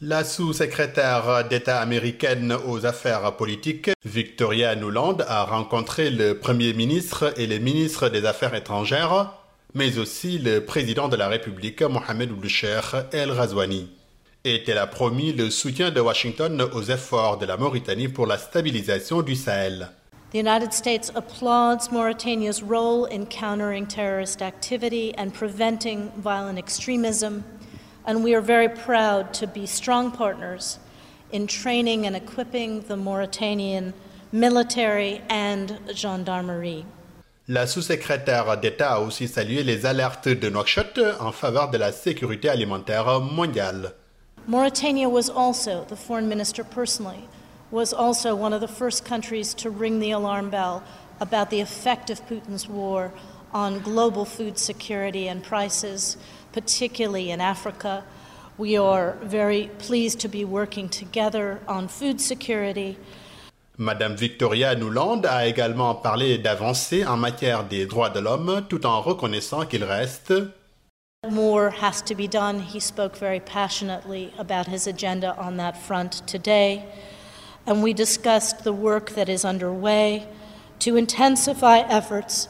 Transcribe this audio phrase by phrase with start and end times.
[0.00, 7.48] La sous-secrétaire d'État américaine aux affaires politiques, Victoria Nuland, a rencontré le Premier ministre et
[7.48, 9.32] les ministres des Affaires étrangères,
[9.74, 12.46] mais aussi le président de la République, Mohamed Ould
[13.10, 13.88] El Razouani.
[14.44, 18.38] Et elle a promis le soutien de Washington aux efforts de la Mauritanie pour la
[18.38, 19.88] stabilisation du Sahel.
[20.30, 27.42] The United States applauds Mauritania's role in countering terrorist activity and preventing violent extremism
[28.06, 30.78] and we are very proud to be strong partners
[31.32, 33.92] in training and equipping the Mauritanian
[34.32, 36.84] military and gendarmerie.
[37.48, 42.50] La sous-secrétaire d'État a aussi salué les alertes de Nouakchott en faveur de la sécurité
[42.50, 43.94] alimentaire mondiale.
[44.46, 47.28] Mauritania was also, the foreign minister personally,
[47.70, 50.82] was also one of the first countries to ring the alarm bell
[51.20, 53.12] about the effect of Putin's war
[53.52, 56.16] on global food security and prices,
[56.58, 58.02] particularly in Africa.
[58.58, 62.96] We are very pleased to be working together on food security.
[63.76, 69.00] Madame Victoria Nuland a également parlé d'avancées en matière des droits de l'homme tout en
[69.00, 70.32] reconnaissant qu'il reste
[71.30, 72.60] More has to be done.
[72.60, 76.84] He spoke very passionately about his agenda on that front today.
[77.66, 80.26] And we discussed the work that is underway
[80.80, 82.48] to intensify efforts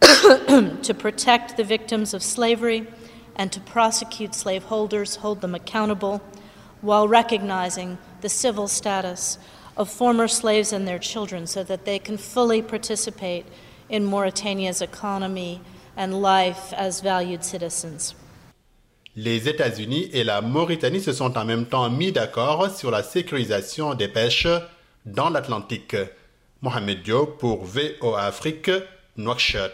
[0.00, 2.86] to protect the victims of slavery
[3.36, 6.20] and to prosecute slaveholders, hold them accountable,
[6.80, 9.38] while recognizing the civil status
[9.76, 13.46] of former slaves and their children so that they can fully participate
[13.88, 15.60] in Mauritania's economy
[15.96, 18.14] and life as valued citizens.
[19.16, 23.94] Les États-Unis et la Mauritanie se sont en même temps mis d'accord sur la sécurisation
[23.94, 24.48] des pêches
[25.06, 25.96] dans l'Atlantique.
[26.62, 28.70] Mohamed Diop pour VOA Afrique,
[29.16, 29.72] Nouakchott.